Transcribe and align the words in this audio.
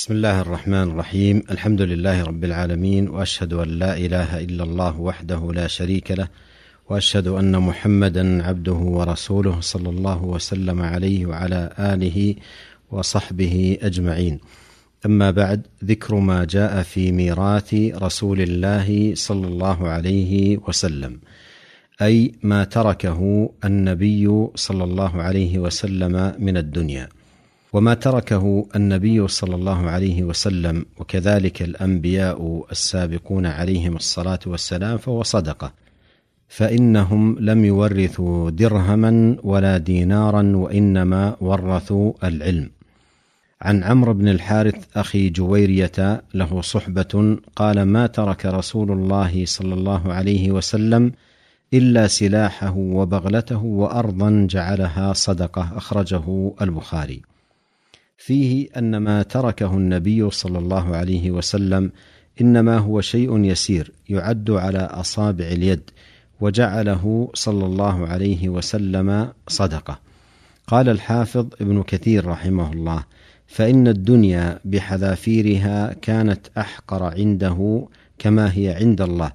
بسم 0.00 0.14
الله 0.14 0.40
الرحمن 0.40 0.82
الرحيم. 0.90 1.42
الحمد 1.50 1.82
لله 1.82 2.24
رب 2.24 2.44
العالمين 2.44 3.08
وأشهد 3.08 3.52
أن 3.52 3.68
لا 3.68 3.96
إله 3.96 4.40
إلا 4.40 4.64
الله 4.64 5.00
وحده 5.00 5.52
لا 5.52 5.66
شريك 5.66 6.10
له 6.10 6.28
وأشهد 6.88 7.26
أن 7.28 7.58
محمدا 7.58 8.42
عبده 8.42 8.72
ورسوله 8.72 9.60
صلى 9.60 9.88
الله 9.88 10.24
وسلم 10.24 10.82
عليه 10.82 11.26
وعلى 11.26 11.72
آله 11.78 12.34
وصحبه 12.90 13.78
أجمعين. 13.82 14.40
أما 15.06 15.30
بعد 15.30 15.66
ذكر 15.84 16.14
ما 16.14 16.44
جاء 16.44 16.82
في 16.82 17.12
ميراث 17.12 17.74
رسول 18.02 18.40
الله 18.40 19.12
صلى 19.14 19.46
الله 19.46 19.88
عليه 19.88 20.58
وسلم 20.68 21.20
أي 22.02 22.32
ما 22.42 22.64
تركه 22.64 23.50
النبي 23.64 24.46
صلى 24.54 24.84
الله 24.84 25.22
عليه 25.22 25.58
وسلم 25.58 26.34
من 26.38 26.56
الدنيا. 26.56 27.08
وما 27.72 27.94
تركه 27.94 28.66
النبي 28.76 29.28
صلى 29.28 29.54
الله 29.54 29.90
عليه 29.90 30.24
وسلم 30.24 30.84
وكذلك 30.98 31.62
الأنبياء 31.62 32.66
السابقون 32.72 33.46
عليهم 33.46 33.96
الصلاة 33.96 34.38
والسلام 34.46 34.98
فهو 34.98 35.22
صدقة. 35.22 35.72
فإنهم 36.48 37.38
لم 37.38 37.64
يورثوا 37.64 38.50
درهما 38.50 39.36
ولا 39.42 39.78
دينارا 39.78 40.42
وإنما 40.56 41.36
ورثوا 41.40 42.12
العلم. 42.24 42.70
عن 43.62 43.84
عمرو 43.84 44.14
بن 44.14 44.28
الحارث 44.28 44.96
أخي 44.96 45.28
جويرية 45.28 46.22
له 46.34 46.60
صحبة 46.60 47.38
قال 47.56 47.82
ما 47.82 48.06
ترك 48.06 48.46
رسول 48.46 48.92
الله 48.92 49.44
صلى 49.44 49.74
الله 49.74 50.12
عليه 50.12 50.50
وسلم 50.50 51.12
إلا 51.74 52.06
سلاحه 52.06 52.76
وبغلته 52.76 53.64
وارضا 53.64 54.46
جعلها 54.50 55.12
صدقة. 55.12 55.72
أخرجه 55.76 56.54
البخاري. 56.62 57.29
فيه 58.22 58.68
أن 58.76 58.96
ما 58.96 59.22
تركه 59.22 59.74
النبي 59.74 60.30
صلى 60.30 60.58
الله 60.58 60.96
عليه 60.96 61.30
وسلم 61.30 61.92
إنما 62.40 62.78
هو 62.78 63.00
شيء 63.00 63.44
يسير 63.44 63.92
يعد 64.08 64.50
على 64.50 64.78
أصابع 64.78 65.44
اليد 65.44 65.90
وجعله 66.40 67.30
صلى 67.34 67.66
الله 67.66 68.06
عليه 68.06 68.48
وسلم 68.48 69.32
صدقة. 69.48 69.98
قال 70.66 70.88
الحافظ 70.88 71.46
ابن 71.60 71.82
كثير 71.82 72.26
رحمه 72.26 72.72
الله 72.72 73.04
فإن 73.46 73.88
الدنيا 73.88 74.58
بحذافيرها 74.64 75.92
كانت 75.92 76.46
أحقر 76.58 77.02
عنده 77.02 77.88
كما 78.18 78.52
هي 78.54 78.70
عند 78.80 79.00
الله 79.00 79.32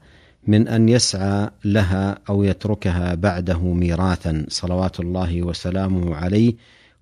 من 0.47 0.67
أن 0.67 0.89
يسعى 0.89 1.49
لها 1.66 2.17
أو 2.30 2.44
يتركها 2.44 3.16
بعده 3.16 3.59
ميراثا 3.59 4.45
صلوات 4.49 4.99
الله 4.99 5.42
وسلامه 5.42 6.16
عليه 6.16 6.53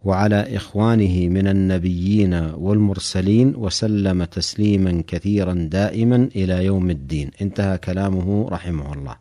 وعلى 0.04 0.56
إخوانه 0.56 1.28
من 1.28 1.48
النبيين 1.48 2.34
والمرسلين 2.34 3.56
وسلم 3.56 4.23
تسليما 4.23 5.04
كثيرا 5.08 5.54
دائما 5.72 6.30
إلى 6.36 6.66
يوم 6.66 6.90
الدين. 6.90 7.32
انتهى 7.42 7.78
كلامه 7.78 8.50
رحمه 8.50 8.94
الله. 8.94 9.16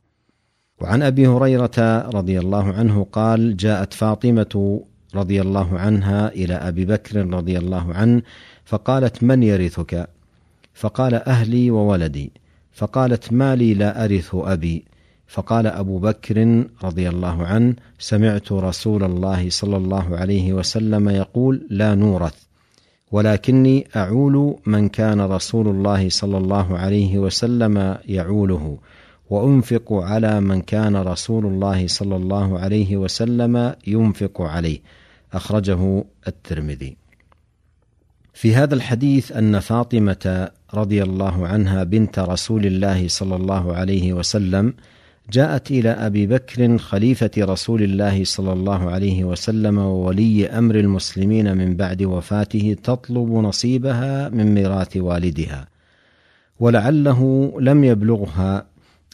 وعن 0.80 1.03
أبي 1.03 1.27
هريرة 1.27 2.08
رضي 2.08 2.38
الله 2.38 2.72
عنه 2.72 3.06
قال 3.12 3.56
جاءت 3.56 3.94
فاطمة 3.94 4.83
رضي 5.14 5.41
الله 5.41 5.78
عنها 5.78 6.28
إلى 6.28 6.55
أبي 6.55 6.84
بكر 6.84 7.27
رضي 7.27 7.58
الله 7.58 7.94
عنه 7.94 8.22
فقالت 8.64 9.22
من 9.22 9.42
يرثك؟ 9.42 10.08
فقال 10.75 11.14
أهلي 11.14 11.70
وولدي. 11.70 12.33
فقالت 12.72 13.33
ما 13.33 13.56
لي 13.56 13.75
لا 13.75 14.05
أرث 14.05 14.30
أبي. 14.34 14.84
فقال 15.33 15.66
أبو 15.66 15.98
بكر 15.98 16.64
رضي 16.84 17.08
الله 17.08 17.47
عنه 17.47 17.75
سمعت 17.98 18.52
رسول 18.52 19.05
الله 19.05 19.50
صلى 19.50 19.77
الله 19.77 20.16
عليه 20.16 20.52
وسلم 20.52 21.08
يقول 21.08 21.66
لا 21.70 21.94
نورث 21.94 22.34
ولكني 23.12 23.86
أعول 23.97 24.56
من 24.66 24.88
كان 24.88 25.20
رسول 25.20 25.69
الله 25.69 26.08
صلى 26.08 26.38
الله 26.38 26.78
عليه 26.78 27.19
وسلم 27.19 27.97
يعوله 28.08 28.78
وأنفق 29.30 29.92
على 29.92 30.41
من 30.41 30.60
كان 30.60 30.97
رسول 30.97 31.47
الله 31.47 31.86
صلى 31.86 32.16
الله 32.16 32.59
عليه 32.59 32.97
وسلم 32.97 33.75
ينفق 33.87 34.41
عليه. 34.41 34.78
أخرجه 35.32 36.04
الترمذي. 36.28 36.97
في 38.34 38.54
هذا 38.54 38.75
الحديث 38.75 39.32
أن 39.32 39.60
فاطمة 39.60 40.50
رضي 40.75 41.03
الله 41.03 41.47
عنها 41.47 41.84
بنت 41.84 42.19
رسول 42.19 42.66
الله 42.66 43.09
صلى 43.09 43.37
الله 43.37 43.75
عليه 43.75 44.12
وسلم 44.12 44.75
جاءت 45.31 45.71
إلى 45.71 45.91
أبي 45.91 46.27
بكر 46.27 46.78
خليفة 46.78 47.31
رسول 47.38 47.83
الله 47.83 48.25
صلى 48.25 48.53
الله 48.53 48.91
عليه 48.91 49.25
وسلم 49.25 49.78
وولي 49.78 50.47
أمر 50.47 50.75
المسلمين 50.75 51.56
من 51.56 51.77
بعد 51.77 52.03
وفاته 52.03 52.77
تطلب 52.83 53.32
نصيبها 53.32 54.28
من 54.28 54.55
ميراث 54.55 54.97
والدها. 54.97 55.69
ولعله 56.61 57.53
لم 57.61 57.84
يبلغها 57.84 58.66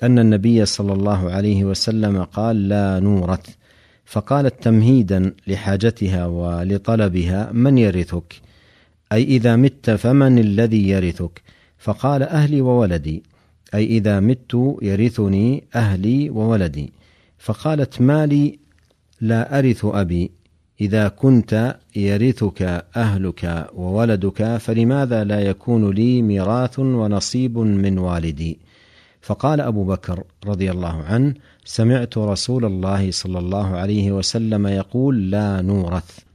أن 0.03 0.19
النبي 0.19 0.67
صلى 0.67 0.93
الله 0.93 1.31
عليه 1.31 1.65
وسلم 1.65 2.25
قال 2.25 2.69
لا 2.69 3.01
نورث 3.01 3.47
فقالت 4.05 4.63
تمهيدا 4.63 5.35
لحاجتها 5.47 6.27
ولطلبها 6.27 7.53
من 7.53 7.79
يرثك؟ 7.79 8.35
أي 9.13 9.23
إذا 9.23 9.57
مت 9.57 9.91
فمن 9.91 10.39
الذي 10.39 10.89
يرثك؟ 10.89 11.43
فقال 11.79 12.23
أهلي 12.23 12.61
وولدي. 12.61 13.23
أي 13.75 13.85
إذا 13.85 14.21
مت 14.21 14.77
يرثني 14.83 15.65
أهلي 15.75 16.31
وولدي. 16.31 16.93
فقالت 17.39 18.01
مالي 18.01 18.59
لا 19.21 19.59
أرث 19.59 19.85
أبي. 19.85 20.31
إذا 20.81 21.09
كنت 21.09 21.77
يرثك 21.97 22.85
أهلك 22.97 23.67
وولدك 23.75 24.57
فلماذا 24.57 25.25
لا 25.25 25.41
يكون 25.41 25.91
لي 25.91 26.23
ميراث 26.23 26.79
ونصيب 26.79 27.59
من 27.59 27.99
والدي؟ 27.99 28.59
فقال 29.21 29.61
أبو 29.61 29.85
بكر 29.85 30.25
رضي 30.47 30.71
الله 30.71 31.03
عنه 31.03 31.35
سمعت 31.65 32.19
رسول 32.19 32.65
الله 32.65 33.11
صلى 33.11 33.39
الله 33.39 33.77
عليه 33.77 34.13
وسلم 34.13 34.67
يقول 34.67 35.31
لا 35.31 35.63
نورث. 35.63 36.28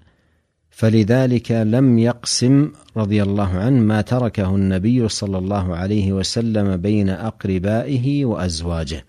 فلذلك 0.74 1.52
لم 1.52 2.00
يقسم 2.00 2.72
رضي 2.98 3.24
الله 3.24 3.58
عنه 3.58 3.80
ما 3.80 4.02
تركه 4.02 4.56
النبي 4.56 5.10
صلى 5.10 5.38
الله 5.38 5.76
عليه 5.76 6.14
وسلم 6.14 6.78
بين 6.78 7.10
أقربائه 7.10 8.26
وأزواجه. 8.26 9.06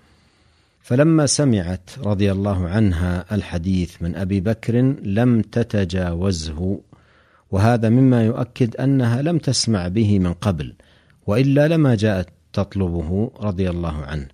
فلما 0.83 1.27
سمعت 1.27 1.91
رضي 2.05 2.33
الله 2.33 2.69
عنها 2.69 3.25
الحديث 3.33 4.03
من 4.03 4.17
أبي 4.17 4.41
بكر 4.41 4.95
لم 5.03 5.43
تتجاوزه 5.43 6.81
وهذا 7.51 7.89
مما 7.89 8.25
يؤكد 8.25 8.77
أنها 8.77 9.23
لم 9.23 9.39
تسمع 9.39 9.89
به 9.89 10.19
من 10.19 10.33
قبل 10.33 10.75
وإلا 11.27 11.69
لما 11.69 11.95
جاءت 11.95 12.29
تطلبه 12.53 13.31
رضي 13.41 13.71
الله 13.71 13.97
عنه. 13.97 14.27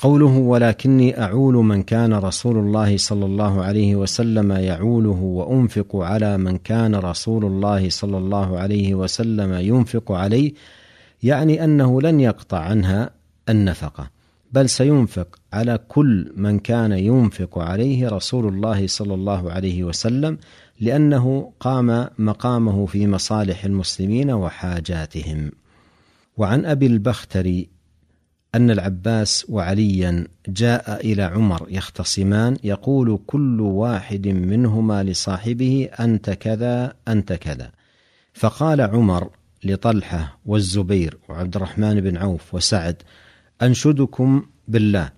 قوله 0.00 0.38
ولكني 0.38 1.22
أعول 1.22 1.54
من 1.54 1.82
كان 1.82 2.14
رسول 2.14 2.58
الله 2.58 2.96
صلى 2.96 3.24
الله 3.24 3.64
عليه 3.64 3.96
وسلم 3.96 4.52
يعوله 4.52 5.20
وأنفق 5.22 5.96
على 5.96 6.38
من 6.38 6.58
كان 6.58 6.94
رسول 6.94 7.44
الله 7.44 7.88
صلى 7.88 8.18
الله 8.18 8.58
عليه 8.58 8.94
وسلم 8.94 9.54
ينفق 9.54 10.12
عليه 10.12 10.52
يعني 11.22 11.64
أنه 11.64 12.00
لن 12.00 12.20
يقطع 12.20 12.58
عنها 12.58 13.10
النفقة 13.48 14.10
بل 14.52 14.68
سينفق 14.68 15.40
على 15.52 15.78
كل 15.88 16.32
من 16.36 16.58
كان 16.58 16.92
ينفق 16.92 17.58
عليه 17.58 18.08
رسول 18.08 18.48
الله 18.48 18.86
صلى 18.86 19.14
الله 19.14 19.52
عليه 19.52 19.84
وسلم 19.84 20.38
لأنه 20.80 21.52
قام 21.60 22.08
مقامه 22.18 22.86
في 22.86 23.06
مصالح 23.06 23.64
المسلمين 23.64 24.30
وحاجاتهم. 24.30 25.50
وعن 26.36 26.64
أبي 26.64 26.86
البختري 26.86 27.79
أن 28.54 28.70
العباس 28.70 29.46
وعليا 29.48 30.26
جاء 30.48 31.06
إلى 31.06 31.22
عمر 31.22 31.66
يختصمان 31.70 32.56
يقول 32.64 33.18
كل 33.26 33.60
واحد 33.60 34.28
منهما 34.28 35.02
لصاحبه 35.02 35.88
أنت 36.00 36.30
كذا 36.30 36.94
أنت 37.08 37.32
كذا. 37.32 37.70
فقال 38.34 38.80
عمر 38.80 39.30
لطلحة 39.64 40.38
والزبير 40.46 41.18
وعبد 41.28 41.56
الرحمن 41.56 42.00
بن 42.00 42.16
عوف 42.16 42.54
وسعد 42.54 42.96
أنشدكم 43.62 44.42
بالله. 44.68 45.10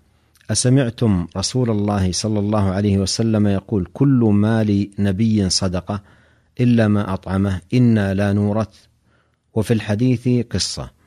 أسمعتم 0.50 1.26
رسول 1.36 1.70
الله 1.70 2.12
صلى 2.12 2.38
الله 2.38 2.70
عليه 2.70 2.98
وسلم 2.98 3.46
يقول 3.46 3.88
كل 3.92 4.30
مال 4.32 4.90
نبي 4.98 5.50
صدقة 5.50 6.02
إلا 6.60 6.88
ما 6.88 7.14
أطعمه 7.14 7.60
إنا 7.74 8.14
لا 8.14 8.32
نورث. 8.32 8.74
وفي 9.54 9.74
الحديث 9.74 10.28
قصة. 10.50 11.01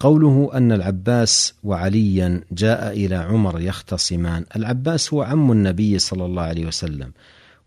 قوله 0.00 0.50
أن 0.54 0.72
العباس 0.72 1.54
وعليا 1.64 2.40
جاء 2.52 2.92
إلى 2.92 3.14
عمر 3.14 3.60
يختصمان. 3.60 4.44
العباس 4.56 5.14
هو 5.14 5.22
عم 5.22 5.52
النبي 5.52 5.98
صلى 5.98 6.24
الله 6.24 6.42
عليه 6.42 6.66
وسلم 6.66 7.12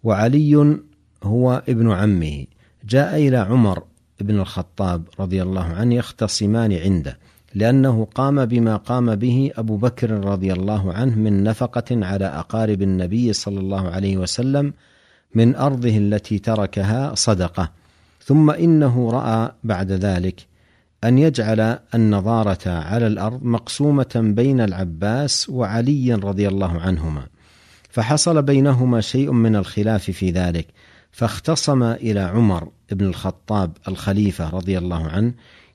وعلي 0.04 0.78
هو 1.24 1.64
ابن 1.70 1.92
عمه. 1.92 2.46
جاء 2.90 3.28
إلى 3.28 3.38
عمر 3.38 3.84
بن 4.22 4.40
الخطاب 4.40 5.04
رضي 5.20 5.42
الله 5.42 5.64
عنه 5.64 5.96
يختصمان 5.96 6.74
عنده 6.74 7.18
لأنه 7.56 8.08
قام 8.16 8.46
بما 8.46 8.76
قام 8.76 9.16
به 9.16 9.52
أبو 9.58 9.78
بكر 9.78 10.12
رضي 10.12 10.54
الله 10.54 10.94
عنه 10.94 11.16
من 11.16 11.44
نفقة 11.44 12.06
على 12.06 12.26
أقارب 12.26 12.82
النبي 12.82 13.34
صلى 13.34 13.60
الله 13.60 13.90
عليه 13.90 14.18
وسلم 14.18 14.74
من 15.36 15.56
أرضه 15.56 15.98
التي 15.98 16.40
تركها 16.40 17.16
صدقة. 17.16 17.72
ثم 18.24 18.52
إنه 18.52 19.12
رأى 19.12 19.52
بعد 19.64 19.92
ذلك 19.92 20.51
أن 21.04 21.18
يجعل 21.18 21.80
النظارة 21.96 22.70
على 22.70 23.08
الأرض 23.08 23.44
مقسومة 23.44 24.12
بين 24.16 24.62
العباس 24.62 25.50
وعلي 25.50 26.14
رضي 26.14 26.48
الله 26.48 26.82
عنهما 26.82 27.28
فحصل 27.90 28.42
بينهما 28.42 29.02
شيء 29.02 29.32
من 29.32 29.56
الخلاف 29.56 30.12
في 30.12 30.32
ذلك 30.32 30.68
فاختصم 31.12 31.84
إلى 31.84 32.20
عمر 32.20 32.70
بن 32.92 33.06
الخطاب 33.06 33.72
الخليفة 33.88 34.50
رضي 34.50 34.78
الله 34.78 35.08
عنه 35.08 35.34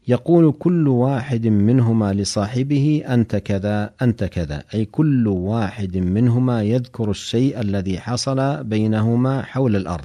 يقول 0.09 0.53
كل 0.53 0.89
واحد 0.89 1.47
منهما 1.47 2.13
لصاحبه 2.13 3.03
أنت 3.09 3.37
كذا 3.37 3.91
أنت 4.03 4.25
كذا 4.25 4.63
أي 4.75 4.85
كل 4.85 5.29
واحد 5.29 5.97
منهما 5.97 6.63
يذكر 6.63 7.11
الشيء 7.11 7.61
الذي 7.61 8.01
حصل 8.01 8.65
بينهما 8.65 9.43
حول 9.43 9.77
الأرض 9.77 10.05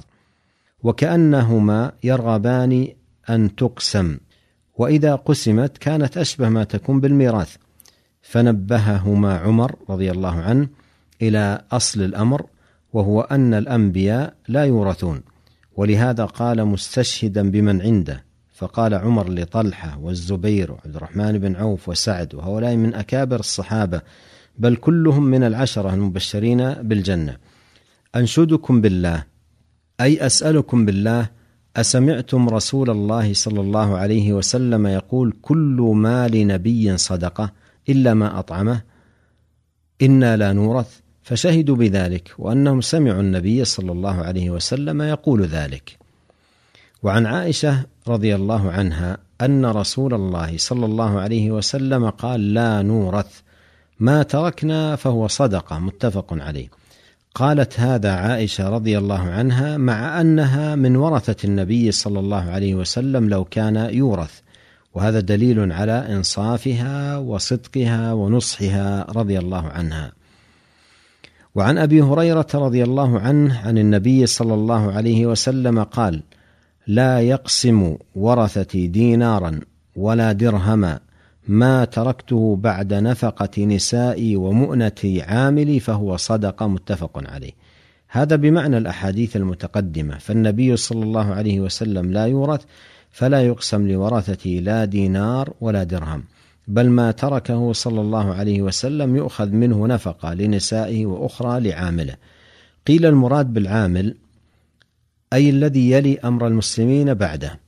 وكأنهما 0.82 1.92
يرغبان 2.04 2.88
أن 3.30 3.54
تقسم. 3.54 4.18
وإذا 4.74 5.14
قسمت 5.14 5.78
كانت 5.78 6.18
أشبه 6.18 6.48
ما 6.48 6.64
تكون 6.64 7.00
بالميراث. 7.00 7.56
فنبههما 8.22 9.38
عمر 9.38 9.76
رضي 9.90 10.10
الله 10.10 10.40
عنه 10.40 10.68
إلى 11.22 11.64
أصل 11.72 12.02
الأمر 12.02 12.46
وهو 12.92 13.20
أن 13.20 13.54
الأنبياء 13.54 14.34
لا 14.48 14.64
يورثون. 14.64 15.22
ولهذا 15.76 16.24
قال 16.24 16.64
مستشهدا 16.64 17.50
بمن 17.50 17.82
عنده. 17.82 18.24
فقال 18.54 18.94
عمر 18.94 19.30
لطلحة 19.30 19.98
والزبير 19.98 20.72
وعبد 20.72 20.96
الرحمن 20.96 21.38
بن 21.38 21.56
عوف 21.56 21.88
وسعد 21.88 22.34
وهؤلاء 22.34 22.76
من 22.76 22.94
أكابر 22.94 23.40
الصحابة 23.40 24.00
بل 24.58 24.76
كلهم 24.76 25.24
من 25.24 25.44
العشرة 25.44 25.94
المبشرين 25.94 26.72
بالجنة. 26.72 27.36
أنشدكم 28.16 28.80
بالله 28.80 29.24
أي 30.00 30.26
أسألكم 30.26 30.86
بالله 30.86 31.28
أسمعتم 31.76 32.48
رسول 32.48 32.90
الله 32.90 33.34
صلى 33.34 33.60
الله 33.60 33.98
عليه 33.98 34.32
وسلم 34.32 34.86
يقول 34.86 35.32
كل 35.42 35.92
مال 35.96 36.46
نبي 36.46 36.96
صدقة 36.96 37.52
إلا 37.88 38.14
ما 38.14 38.38
أطعمه. 38.38 38.82
إنا 40.02 40.36
لا 40.36 40.52
نورث 40.52 41.00
فشهدوا 41.22 41.76
بذلك 41.76 42.34
وأنهم 42.38 42.80
سمعوا 42.80 43.20
النبي 43.20 43.64
صلى 43.64 43.92
الله 43.92 44.16
عليه 44.22 44.50
وسلم 44.50 45.02
يقول 45.02 45.42
ذلك. 45.42 45.98
وعن 47.02 47.26
عائشة 47.26 47.84
رضي 48.08 48.34
الله 48.34 48.70
عنها 48.70 49.18
أن 49.40 49.66
رسول 49.66 50.14
الله 50.14 50.56
صلى 50.56 50.86
الله 50.86 51.20
عليه 51.20 51.50
وسلم 51.50 52.10
قال 52.10 52.54
لا 52.54 52.82
نورث 52.82 53.40
ما 54.00 54.22
تركنا 54.22 54.96
فهو 54.96 55.26
صدقة 55.26 55.78
متفق 55.78 56.32
عليه. 56.32 56.81
قالت 57.34 57.80
هذا 57.80 58.12
عائشة 58.12 58.68
رضي 58.68 58.98
الله 58.98 59.20
عنها 59.20 59.76
مع 59.76 60.20
أنها 60.20 60.74
من 60.74 60.96
ورثة 60.96 61.36
النبي 61.44 61.92
صلى 61.92 62.20
الله 62.20 62.50
عليه 62.50 62.74
وسلم 62.74 63.28
لو 63.28 63.44
كان 63.44 63.76
يورث. 63.76 64.40
وهذا 64.94 65.20
دليل 65.20 65.72
على 65.72 65.92
إنصافها 65.92 67.16
وصدقها 67.16 68.12
ونصحها 68.12 69.06
رضي 69.08 69.38
الله 69.38 69.68
عنها. 69.68 70.12
وعن 71.54 71.78
أبي 71.78 72.02
هريرة 72.02 72.46
رضي 72.54 72.82
الله 72.82 73.20
عنه 73.20 73.58
عن 73.58 73.78
النبي 73.78 74.26
صلى 74.26 74.54
الله 74.54 74.92
عليه 74.92 75.26
وسلم 75.26 75.82
قال 75.82 76.22
لا 76.86 77.20
يقسم 77.20 77.96
ورثتي 78.14 78.86
دينارا 78.86 79.60
ولا 79.96 80.32
درهما 80.32 81.00
ما 81.48 81.84
تركته 81.84 82.56
بعد 82.56 82.94
نفقة 82.94 83.64
نسائي 83.64 84.36
ومؤنه 84.36 85.02
عاملي 85.04 85.80
فهو 85.80 86.16
صدقه 86.16 86.66
متفق 86.66 87.30
عليه. 87.32 87.52
هذا 88.08 88.36
بمعنى 88.36 88.78
الأحاديث 88.78 89.36
المتقدمة. 89.36 90.18
فالنبي 90.18 90.76
صلى 90.76 91.02
الله 91.02 91.34
عليه 91.34 91.60
وسلم 91.60 92.12
لا 92.12 92.26
يورث 92.26 92.60
فلا 93.10 93.42
يقسم 93.42 93.88
لورثته 93.88 94.50
لا 94.50 94.84
دينار 94.84 95.52
ولا 95.60 95.84
درهم. 95.84 96.24
بل 96.68 96.90
ما 96.90 97.10
تركه 97.10 97.72
صلى 97.72 98.00
الله 98.00 98.34
عليه 98.34 98.62
وسلم 98.62 99.16
يؤخذ 99.16 99.50
منه 99.50 99.86
نفقة 99.86 100.34
لنسائه 100.34 101.06
وأخرى 101.06 101.60
لعامله. 101.60 102.16
قيل 102.86 103.06
المراد 103.06 103.52
بالعامل 103.52 104.16
أي 105.32 105.50
الذي 105.50 105.90
يلي 105.90 106.18
أمر 106.18 106.46
المسلمين 106.46 107.14
بعده 107.14 107.60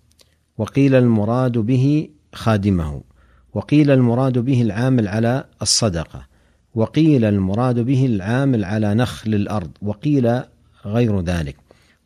وقيل 0.59 0.95
المراد 0.95 1.59
به 1.59 2.09
خادمه. 2.35 3.14
وقيل 3.55 3.91
المراد 3.91 4.39
به 4.39 4.63
العامل 4.63 5.09
على 5.09 5.45
الصدقة 5.63 6.27
وقيل 6.75 7.25
المراد 7.25 7.79
به 7.79 8.07
العامل 8.07 8.65
على 8.65 8.95
نخل 8.95 9.35
الأرض 9.35 9.71
وقيل 9.83 10.41
غير 10.87 11.21
ذلك. 11.21 11.57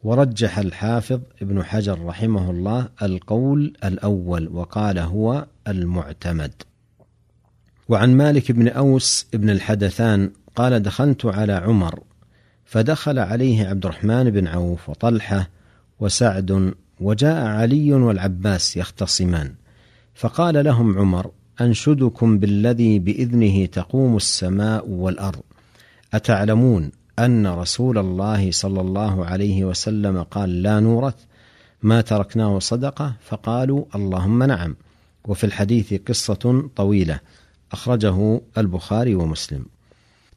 ورجح 0.03 0.59
الحافظ 0.59 1.21
ابن 1.43 1.65
حجر 1.65 2.05
رحمه 2.05 2.51
الله 2.51 2.89
القول 3.03 3.73
الأول 3.85 4.49
وقال 4.49 4.99
هو 4.99 5.47
المعتمد. 5.69 6.53
وعن 7.89 8.17
مالك 8.17 8.53
بن 8.53 8.69
أوس 8.69 9.27
بن 9.33 9.51
الحدثان 9.51 10.31
قال 10.57 10.83
دخلت 10.83 11.27
على 11.27 11.53
عمر 11.53 12.01
فدخل 12.65 13.19
عليه 13.19 13.67
عبد 13.67 13.85
الرحمن 13.87 14.31
بن 14.31 14.47
عوف 14.47 14.89
وطلحة 14.89 15.49
وسعد 16.01 16.75
وجاء 17.01 17.47
علي 17.47 17.93
والعباس 17.93 18.77
يختصمان. 18.77 19.55
فقال 20.19 20.65
لهم 20.65 20.99
عمر 20.99 21.31
أنشدكم 21.61 22.39
بالذي 22.39 22.99
بإذنه 22.99 23.67
تقوم 23.67 24.17
السماء 24.17 24.89
والأرض. 24.89 25.43
أتعلمون 26.15 26.91
أن 27.19 27.47
رسول 27.47 27.99
الله 27.99 28.51
صلى 28.51 28.81
الله 28.81 29.25
عليه 29.27 29.65
وسلم 29.65 30.23
قال 30.23 30.63
لا 30.63 30.81
نورث؟ 30.81 31.15
ما 31.83 32.01
تركناه 32.01 32.59
صدقة؟ 32.59 33.13
فقالوا 33.21 33.85
اللهم 33.95 34.43
نعم. 34.43 34.77
وفي 35.25 35.45
الحديث 35.45 35.95
قصة 35.95 36.71
طويلة 36.77 37.21
أخرجه 37.73 38.41
البخاري 38.59 39.15
ومسلم. 39.15 39.67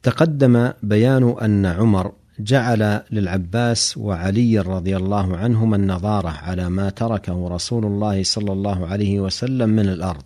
تقدم 0.02 0.70
بيان 0.82 1.34
أن 1.42 1.66
عمر 1.66 2.12
جعل 2.38 3.00
للعباس 3.10 3.98
وعلي 3.98 4.58
رضي 4.58 4.96
الله 4.96 5.36
عنهما 5.36 5.76
النظارة 5.76 6.28
على 6.28 6.70
ما 6.70 6.90
تركه 6.90 7.48
رسول 7.48 7.84
الله 7.84 8.22
صلى 8.22 8.52
الله 8.52 8.86
عليه 8.86 9.20
وسلم 9.20 9.70
من 9.70 9.88
الأرض 9.88 10.22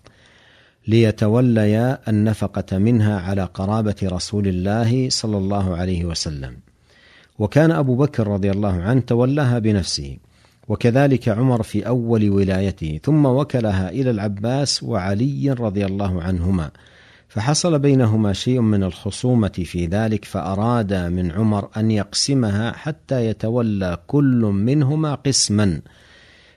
ليتوليا 0.89 1.99
النفقة 2.09 2.79
منها 2.79 3.21
على 3.21 3.45
قرابة 3.45 3.97
رسول 4.03 4.49
الله 4.49 5.09
صلى 5.11 5.39
الله 5.39 5.77
عليه 5.77 6.05
وسلم. 6.05 6.57
وكان 7.39 7.71
أبو 7.71 7.97
بكر 7.97 8.27
رضي 8.27 8.51
الله 8.51 8.83
عنه 8.83 9.01
تولاها 9.01 9.59
بنفسه 9.59 10.17
وكذلك 10.69 11.29
عمر 11.29 11.63
في 11.63 11.87
أول 11.87 12.31
ولايته 12.31 13.01
ثم 13.03 13.27
وكلها 13.27 13.91
إلى 13.91 14.11
العباس 14.11 14.83
وعلي 14.83 15.53
رضي 15.53 15.87
الله 15.87 16.23
عنهما. 16.23 16.71
فحصل 17.29 17.79
بينهما 17.79 18.33
شيء 18.33 18.61
من 18.61 18.83
الخصومة 18.83 19.49
في 19.49 19.87
ذلك 19.87 20.25
فأراد 20.25 20.95
من 20.95 21.33
عمر 21.33 21.69
أن 21.77 21.91
يقسمها 21.91 22.73
حتى 22.73 23.27
يتولى 23.27 23.99
كل 24.07 24.51
منهما 24.55 25.15
قسما. 25.15 25.81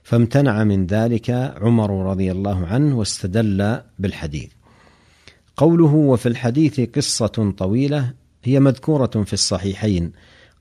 فامتنع 0.04 0.64
من 0.64 0.86
ذلك 0.86 1.30
عمر 1.62 2.10
رضي 2.10 2.32
الله 2.32 2.68
عنه 2.68 2.98
واستدل 2.98 3.80
بالحديث. 4.00 4.50
قوله 5.58 5.94
وفي 5.94 6.30
الحديث 6.30 6.80
قصة 6.80 7.54
طويلة 7.58 8.14
هي 8.44 8.60
مذكورة 8.60 9.24
في 9.26 9.34
الصحيحين. 9.34 10.12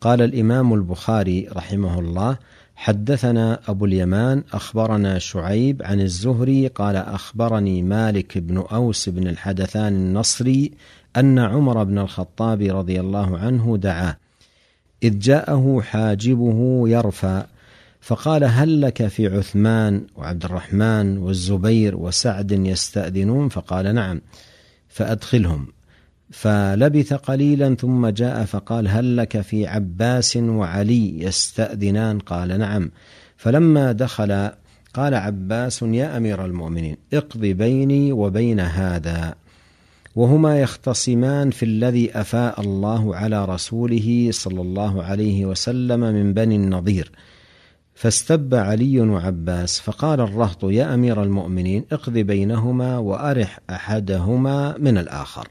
قال 0.00 0.22
الإمام 0.22 0.74
البخاري 0.74 1.48
رحمه 1.52 1.98
الله 1.98 2.38
حدثنا 2.80 3.61
أبو 3.68 3.85
اليمان 3.85 4.42
أخبرنا 4.52 5.18
شعيب 5.18 5.82
عن 5.82 6.00
الزهري 6.00 6.66
قال 6.66 6.97
أخبرني 6.97 7.82
مالك 7.82 8.38
بن 8.38 8.58
أوس 8.58 9.08
بن 9.08 9.28
الحدثان 9.28 9.92
النصري 9.92 10.73
أن 11.16 11.38
عمر 11.38 11.85
بن 11.85 11.99
الخطاب 11.99 12.62
رضي 12.62 13.00
الله 13.00 13.38
عنه 13.38 13.76
دعاه 13.76 14.16
إذ 15.02 15.18
جاءه 15.18 15.80
حاجبه 15.80 16.88
يرفع 16.88 17.44
فقال 18.00 18.44
هل 18.44 18.80
لك 18.80 19.06
في 19.06 19.26
عثمان 19.26 20.06
وعبد 20.16 20.44
الرحمن 20.44 21.18
والزبير 21.18 21.97
وسعد 21.97 22.52
يستأذنون؟ 22.52 23.49
فقال 23.49 23.94
نعم 23.94 24.20
فأدخلهم. 24.88 25.66
فلبث 26.30 27.12
قليلا 27.12 27.75
ثم 27.75 28.06
جاء 28.06 28.44
فقال 28.44 28.88
هل 28.88 29.16
لك 29.16 29.40
في 29.40 29.66
عباس 29.66 30.37
وعلي 30.37 31.23
يستأذنان؟ 31.23 32.18
قال 32.18 32.58
نعم. 32.58 32.90
فلما 33.37 33.92
دخل 33.92 34.50
قال 34.94 35.14
عباس 35.14 35.82
يا 35.82 36.16
أمير 36.16 36.44
المؤمنين 36.44 36.97
اقض 37.12 37.40
بيني 37.40 38.12
وبين 38.12 38.61
هذا 38.61 39.35
وهما 40.16 40.61
يختصمان 40.61 41.50
في 41.50 41.64
الذي 41.64 42.20
أفاء 42.20 42.61
الله 42.61 43.16
على 43.16 43.44
رسوله 43.44 44.28
صلى 44.32 44.61
الله 44.61 45.02
عليه 45.02 45.47
وسلم 45.47 46.00
من 46.00 46.35
بني 46.35 46.56
النضير. 46.56 47.12
فاستب 47.94 48.54
علي 48.54 49.00
وعباس 49.00 49.80
فقال 49.80 50.20
الرهط 50.20 50.64
يا 50.64 50.94
أمير 50.94 51.23
المؤمنين 51.23 51.85
اقض 51.92 52.12
بينهما 52.12 52.99
وأرح 52.99 53.61
أحدهما 53.70 54.78
من 54.78 54.99
الآخر. 54.99 55.49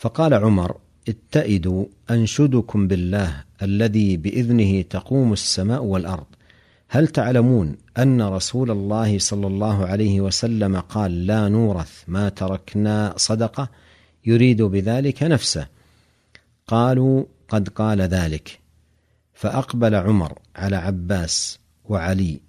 فقال 0.00 0.34
عمر 0.34 0.76
اتئدوا 1.08 1.86
أنشدكم 2.10 2.88
بالله 2.88 3.44
الذي 3.62 4.16
بإذنه 4.16 4.82
تقوم 4.82 5.32
السماء 5.32 5.84
والأرض. 5.84 6.26
هل 6.88 7.08
تعلمون 7.08 7.76
أن 7.98 8.22
رسول 8.22 8.70
الله 8.70 9.18
صلى 9.18 9.46
الله 9.46 9.86
عليه 9.86 10.20
وسلم 10.20 10.80
قال 10.80 11.26
لا 11.26 11.48
نورث 11.48 12.04
ما 12.08 12.28
تركنا 12.28 13.14
صدقة؟ 13.16 13.68
يريد 14.26 14.62
بذلك 14.62 15.22
نفسه. 15.22 15.66
قالوا 16.66 17.24
قد 17.48 17.68
قال 17.68 18.00
ذلك. 18.00 18.60
فأقبل 19.34 19.94
عمر 19.94 20.38
على 20.56 20.76
عباس 20.76 21.58
وعلي 21.84 22.40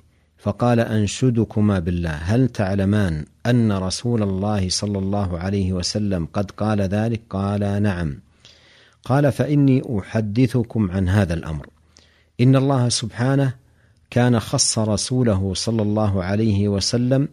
فقال 0.41 0.79
أنشدكما 0.79 1.79
بالله. 1.79 2.15
هل 2.15 2.47
تعلمان 2.47 3.25
أن 3.45 3.71
رسول 3.71 4.23
الله 4.23 4.69
صلى 4.69 4.99
الله 4.99 5.39
عليه 5.39 5.73
وسلم 5.73 6.27
قد 6.33 6.51
قال 6.51 6.81
ذلك؟ 6.81 7.21
قالا 7.29 7.79
نعم. 7.79 8.19
قال 9.05 9.31
فإني 9.31 9.99
أحدثكم 9.99 10.91
عن 10.91 11.09
هذا 11.09 11.33
الأمر. 11.33 11.67
إن 12.41 12.55
الله 12.55 12.89
سبحانه 12.89 13.53
كان 14.09 14.39
خص 14.39 14.79
رسوله 14.79 15.53
صلى 15.53 15.81
الله 15.81 16.23
عليه 16.23 16.67
وسلم 16.67 17.27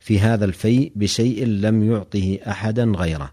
في 0.00 0.20
هذا 0.20 0.44
الفيء 0.44 0.92
بشيء 0.96 1.46
لم 1.46 1.92
يعطه 1.92 2.38
أحدا 2.48 2.84
غيره. 2.84 3.30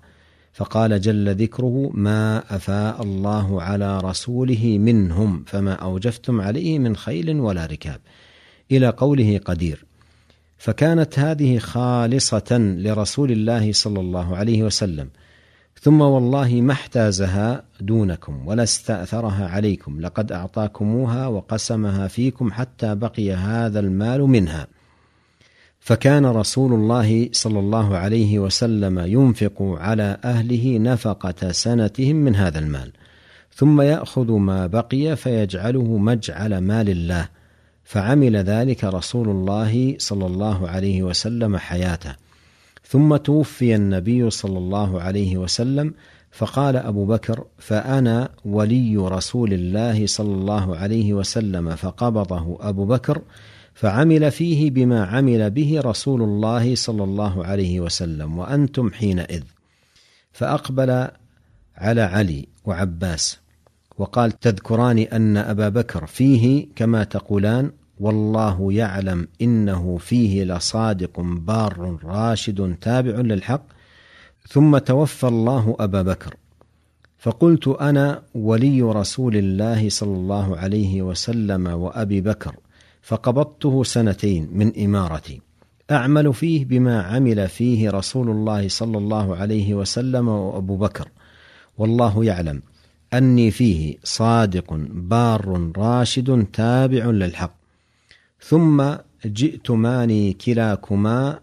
فقال 0.54 1.02
جل 1.02 1.36
ذكره 1.36 1.92
ما 1.94 2.56
أفاء 2.56 3.02
الله 3.02 3.62
على 3.62 4.00
رسوله 4.00 4.78
منهم 4.80 5.44
فما 5.48 5.74
أوجفتم 5.74 6.42
عليه 6.42 6.80
من 6.80 6.96
خيل 6.96 7.40
ولا 7.40 7.66
ركاب. 7.66 8.00
إلى 8.72 8.90
قوله 8.90 9.40
قدير. 9.46 9.86
فكانت 10.58 11.20
هذه 11.20 11.58
خالصة 11.58 12.58
لرسول 12.78 13.32
الله 13.32 13.72
صلى 13.72 14.00
الله 14.00 14.36
عليه 14.36 14.64
وسلم. 14.64 15.10
ثم 15.82 16.02
والله 16.02 16.62
ما 16.62 16.74
احتازها 16.74 17.64
دونكم 17.82 18.48
ولا 18.48 18.64
استأثرها 18.64 19.48
عليكم. 19.48 20.02
لقد 20.02 20.32
أعطاكموها 20.32 21.28
وقسمها 21.28 22.08
فيكم 22.08 22.52
حتى 22.52 22.96
بقي 22.96 23.32
هذا 23.34 23.80
المال 23.80 24.22
منها. 24.22 24.68
فكان 25.80 26.26
رسول 26.26 26.74
الله 26.74 27.30
صلى 27.32 27.60
الله 27.60 27.98
عليه 27.98 28.40
وسلم 28.40 29.00
ينفق 29.00 29.62
على 29.62 30.18
أهله 30.24 30.78
نفقة 30.78 31.52
سنتهم 31.52 32.16
من 32.16 32.36
هذا 32.36 32.60
المال. 32.60 32.92
ثم 33.56 33.82
يأخذ 33.82 34.32
ما 34.32 34.68
بقي 34.68 35.16
فيجعله 35.16 35.98
مجعل 35.98 36.58
مال 36.58 36.90
الله. 36.90 37.30
فعمل 37.86 38.36
ذلك 38.36 38.84
رسول 38.84 39.30
الله 39.30 39.96
صلى 39.98 40.26
الله 40.26 40.70
عليه 40.70 41.04
وسلم 41.04 41.58
حياته. 41.58 42.16
ثم 42.88 43.16
توفي 43.16 43.76
النبي 43.76 44.30
صلى 44.30 44.58
الله 44.58 45.02
عليه 45.02 45.38
وسلم 45.38 45.94
فقال 46.32 46.76
أبو 46.76 47.06
بكر 47.06 47.46
فأنا 47.58 48.30
ولي 48.46 48.98
رسول 48.98 49.54
الله 49.54 50.08
صلى 50.08 50.34
الله 50.34 50.78
عليه 50.78 51.14
وسلم. 51.14 51.76
فقبضه 51.76 52.58
أبو 52.62 52.86
بكر 52.86 53.22
فعمل 53.74 54.32
فيه 54.32 54.72
بما 54.72 55.06
عمل 55.06 55.50
به 55.50 55.82
رسول 55.86 56.22
الله 56.22 56.76
صلى 56.76 57.04
الله 57.04 57.46
عليه 57.46 57.80
وسلم 57.80 58.38
وأنتم 58.38 58.92
حينئذ. 58.92 59.44
فأقبل 60.32 61.08
على 61.78 62.02
علي 62.02 62.48
وعباس. 62.66 63.45
وقال 63.98 64.40
تذكران 64.40 65.00
أن 65.00 65.38
أبا 65.38 65.70
بكر 65.70 66.06
فيه 66.06 66.68
كما 66.76 67.04
تقولان 67.04 67.72
والله 68.00 68.74
يعلم 68.74 69.28
إنه 69.42 69.98
فيه 69.98 70.44
لصادق 70.44 71.20
بار 71.20 72.00
راشد 72.04 72.76
تابع 72.82 73.16
للحق. 73.16 73.62
ثم 74.48 74.78
توفى 74.78 75.28
الله 75.28 75.76
أبا 75.80 76.02
بكر. 76.02 76.36
فقلت 77.18 77.68
أنا 77.68 78.22
ولي 78.36 78.82
رسول 78.82 79.38
الله 79.38 79.90
صلى 79.90 80.16
الله 80.16 80.58
عليه 80.58 81.02
وسلم 81.02 81.68
وأبي 81.68 82.22
بكر 82.22 82.56
فقبضته 83.02 83.84
سنتين 83.84 84.50
من 84.52 84.80
إمارتي. 84.84 85.42
أعمل 85.92 86.34
فيه 86.34 86.66
بما 86.66 87.02
عمل 87.02 87.48
فيه 87.48 87.90
رسول 87.90 88.30
الله 88.30 88.68
صلى 88.68 88.98
الله 88.98 89.36
عليه 89.36 89.74
وسلم 89.74 90.28
وأبو 90.28 90.78
بكر. 90.78 91.08
والله 91.78 92.26
يعلم 92.26 92.62
أني 93.14 93.52
فيه 93.52 93.98
صادق 94.04 94.74
بار 94.90 95.72
راشد 95.78 96.48
تابع 96.54 97.06
للحق. 97.06 97.56
ثم 98.40 98.96
جئتماني 99.26 100.34
كلاكما 100.34 101.40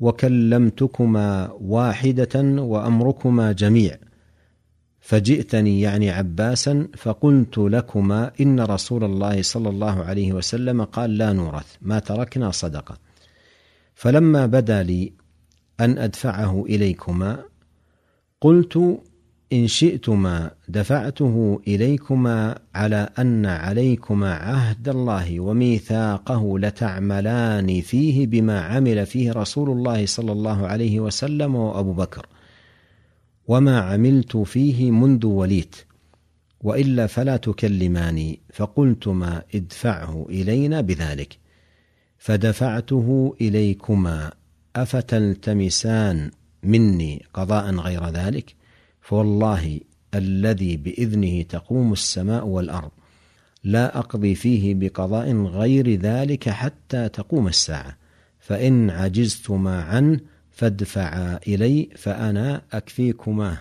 وكلمتكما 0.00 1.50
واحدة 1.60 2.40
وأمركما 2.42 3.52
جميع. 3.52 3.96
فجئتني 5.00 5.80
يعني 5.80 6.10
عباسا 6.10 6.88
فقلت 6.96 7.58
لكما 7.58 8.30
إن 8.40 8.60
رسول 8.60 9.04
الله 9.04 9.42
صلى 9.42 9.68
الله 9.68 10.04
عليه 10.04 10.32
وسلم 10.32 10.84
قال 10.84 11.18
لا 11.18 11.32
نورث 11.32 11.76
ما 11.82 11.98
تركنا 11.98 12.50
صدقة. 12.50 12.98
فلما 13.94 14.46
بدا 14.46 14.82
لي 14.82 15.12
أن 15.80 15.98
أدفعه 15.98 16.64
إليكما 16.64 17.44
قلت 18.40 19.00
إن 19.52 19.66
شئتما 19.66 20.50
دفعته 20.68 21.60
إليكما 21.66 22.58
على 22.74 23.08
أن 23.18 23.46
عليكما 23.46 24.34
عهد 24.34 24.88
الله 24.88 25.40
وميثاقه 25.40 26.58
لتعملان 26.58 27.80
فيه 27.80 28.26
بما 28.26 28.60
عمل 28.60 29.06
فيه 29.06 29.32
رسول 29.32 29.70
الله 29.70 30.06
صلى 30.06 30.32
الله 30.32 30.66
عليه 30.66 31.00
وسلم 31.00 31.54
وأبو 31.54 31.92
بكر 31.92 32.26
وما 33.48 33.80
عملت 33.80 34.36
فيه 34.36 34.90
منذ 34.90 35.26
وليت 35.26 35.76
وإلا 36.60 37.06
فلا 37.06 37.36
تكلماني 37.36 38.40
فقلتما 38.52 39.42
ادفعه 39.54 40.26
إلينا 40.30 40.80
بذلك. 40.80 41.38
فدفعته 42.18 43.36
إليكما 43.40 44.32
أفتلتمسان 44.76 46.30
مني 46.62 47.24
قضاء 47.34 47.74
غير 47.74 48.08
ذلك؟ 48.08 48.57
فوالله 49.08 49.80
الذي 50.14 50.76
بإذنه 50.76 51.42
تقوم 51.42 51.92
السماء 51.92 52.46
والأرض 52.46 52.90
لا 53.64 53.98
أقضي 53.98 54.34
فيه 54.34 54.74
بقضاء 54.74 55.32
غير 55.32 55.94
ذلك 55.94 56.48
حتى 56.48 57.08
تقوم 57.08 57.48
الساعة. 57.48 57.96
فإن 58.40 58.90
عجزتما 58.90 59.82
عنه 59.82 60.20
فادفعا 60.50 61.40
إلي 61.48 61.88
فأنا 61.96 62.62
أكفيكما. 62.72 63.56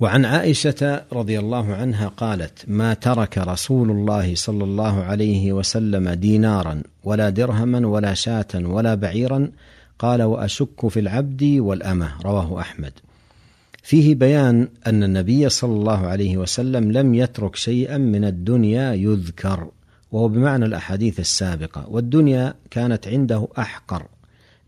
وعن 0.00 0.24
عائشة 0.24 1.04
رضي 1.12 1.38
الله 1.38 1.74
عنها 1.74 2.08
قالت 2.08 2.64
ما 2.68 2.94
ترك 2.94 3.38
رسول 3.38 3.90
الله 3.90 4.34
صلى 4.34 4.64
الله 4.64 5.02
عليه 5.02 5.52
وسلم 5.52 6.08
دينارا 6.08 6.82
ولا 7.04 7.30
درهما 7.30 7.86
ولا 7.86 8.14
شاة 8.14 8.54
ولا 8.54 8.94
بعيرا؟ 8.94 9.50
قال 9.98 10.22
وأشك 10.22 10.88
في 10.88 11.00
العبد 11.00 11.42
والأمة 11.42 12.20
رواه 12.22 12.60
أحمد. 12.60 12.92
فيه 13.86 14.14
بيان 14.14 14.68
أن 14.86 15.02
النبي 15.02 15.48
صلى 15.48 15.72
الله 15.72 16.06
عليه 16.06 16.36
وسلم 16.36 16.92
لم 16.92 17.14
يترك 17.14 17.56
شيئا 17.56 17.98
من 17.98 18.24
الدنيا 18.24 18.94
يذكر 18.94 19.70
وهو 20.12 20.28
بمعنى 20.28 20.64
الأحاديث 20.64 21.20
السابقة 21.20 21.86
والدنيا 21.88 22.54
كانت 22.70 23.08
عنده 23.08 23.48
أحقر 23.58 24.06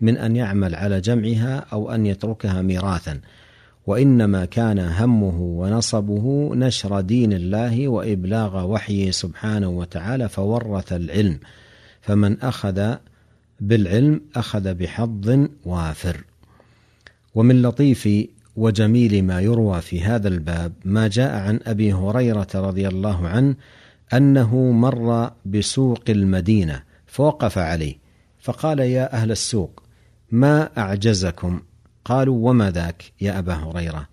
من 0.01 0.17
أن 0.17 0.37
يعمل 0.37 0.75
على 0.75 1.01
جمعها 1.01 1.67
أو 1.73 1.91
أن 1.91 2.07
يتركها 2.07 2.63
ميراثا. 2.63 3.21
وإنما 3.87 4.45
كان 4.45 4.79
همه 4.79 5.41
ونصبه 5.41 6.55
نشر 6.55 7.01
دين 7.01 7.33
الله 7.33 7.89
وإبلاغ 7.89 8.67
وحيه 8.67 9.11
سبحانه 9.11 9.69
وتعالى 9.69 10.29
فورث 10.29 10.93
العلم. 10.93 11.39
فمن 12.01 12.41
أخذ 12.43 12.95
بالعلم 13.61 14.21
أخذ 14.37 14.75
بحظ 14.75 15.47
وافر. 15.65 16.25
ومن 17.35 17.63
لطيف 17.63 18.09
وجميل 18.59 19.25
ما 19.25 19.41
يروى 19.41 19.81
في 19.81 20.03
هذا 20.03 20.29
الباب 20.29 20.73
ما 20.85 21.09
جاء 21.09 21.35
عن 21.35 21.61
أبي 21.67 21.93
هريرة 21.93 22.49
رضي 22.55 22.89
الله 22.89 23.29
عنه 23.29 23.55
أنه 24.13 24.57
مر 24.57 25.31
بسوق 25.47 26.03
المدينة 26.09 26.83
فوقف 27.07 27.59
عليه 27.59 27.95
فقال 28.41 28.79
يا 28.79 29.13
أهل 29.13 29.31
السوق 29.31 29.83
ما 30.31 30.71
أعجزكم؟ 30.79 31.61
قالوا 32.05 32.49
وما 32.49 32.71
ذاك 32.71 33.13
يا 33.21 33.39
أبا 33.39 33.55
هريرة؟ 33.55 34.07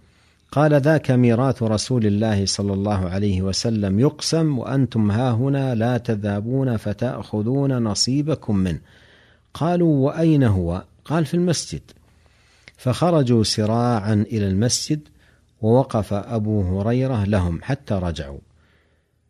قال 0.52 0.74
ذاك 0.74 1.12
ميراث 1.12 1.64
رسول 1.64 2.06
الله 2.06 2.46
صلى 2.46 2.74
الله 2.74 3.10
عليه 3.10 3.42
وسلم 3.42 4.00
يقسم 4.00 4.60
وأنتم 4.60 5.12
ها 5.12 5.32
هنا 5.32 5.76
لا 5.76 5.98
تذهبون 5.98 6.78
فتأخذون 6.78 7.84
نصيبكم 7.84 8.56
منه. 8.56 8.80
قالوا 9.54 10.06
وأين 10.06 10.44
هو؟ 10.44 10.84
قال 11.06 11.26
في 11.26 11.34
المسجد. 11.34 11.82
فخرجوا 12.78 13.44
سراعا 13.44 14.14
إلى 14.14 14.48
المسجد 14.48 15.08
ووقف 15.62 16.14
أبو 16.14 16.80
هريرة 16.82 17.24
لهم 17.24 17.60
حتى 17.62 17.94
رجعوا. 17.94 18.40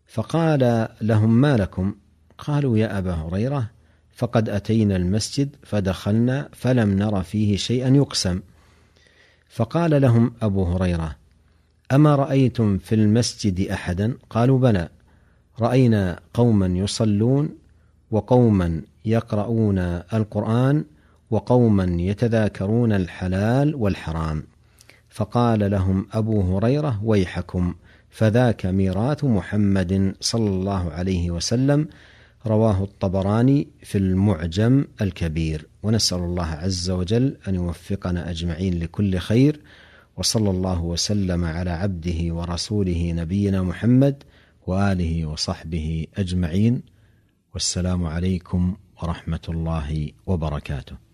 فقال 0.08 0.88
لهم 1.02 1.42
ما 1.42 1.58
لكم؟ 1.58 1.96
قالوا 2.38 2.78
يا 2.78 2.98
أبا 2.98 3.14
هريرة 3.14 3.70
فقد 4.16 4.50
أتينا 4.50 4.96
المسجد 4.96 5.56
فدخلنا 5.64 6.50
فلم 6.54 7.00
نر 7.00 7.24
فيه 7.24 7.58
شيئا 7.58 7.90
يقسم. 7.90 8.42
فقال 9.50 10.02
لهم 10.02 10.34
أبو 10.42 10.64
هريرة 10.64 11.16
أما 11.92 12.16
رأيتم 12.16 12.78
في 12.78 12.96
المسجد 12.96 13.68
احدا؟ 13.70 14.18
قالوا 14.30 14.60
بلى. 14.60 14.90
رأينا 15.60 16.20
قوما 16.34 16.68
يصلون 16.68 17.50
وقوما 18.12 18.82
يقرؤون 19.06 19.80
القرآن 20.14 20.86
وقوما 21.32 22.02
يتذاكرون 22.02 22.92
الحلال 22.92 23.76
والحرام. 23.76 24.44
فقال 25.10 25.72
لهم 25.72 26.08
أبو 26.12 26.58
هريرة 26.58 27.04
ويحكم. 27.04 27.76
فذاك 28.10 28.66
ميراث 28.66 29.24
محمد 29.24 30.16
صلى 30.20 30.50
الله 30.50 30.92
عليه 30.92 31.32
وسلم. 31.32 31.88
رواه 32.48 32.84
الطبراني 32.84 33.68
في 33.84 33.98
المعجم 33.98 34.86
الكبير. 35.02 35.68
ونسأل 35.84 36.18
الله 36.18 36.46
عز 36.46 36.90
وجل 36.90 37.38
أن 37.48 37.56
يوفقنا 37.56 38.30
أجمعين 38.30 38.80
لكل 38.80 39.18
خير. 39.18 39.60
وصلى 40.18 40.50
الله 40.50 40.82
وسلم 40.82 41.46
على 41.46 41.70
عبده 41.70 42.34
ورسوله 42.36 43.12
نبينا 43.12 43.64
محمد 43.64 44.24
وآله 44.68 45.26
وصحبه 45.26 46.08
أجمعين. 46.18 46.82
والسلام 47.54 48.06
عليكم 48.06 48.76
ورحمة 49.04 49.40
الله 49.50 50.10
وبركاته. 50.26 51.05